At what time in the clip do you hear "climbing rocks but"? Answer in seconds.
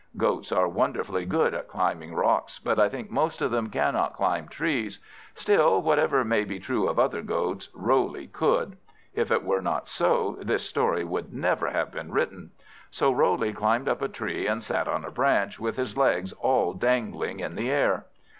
1.67-2.79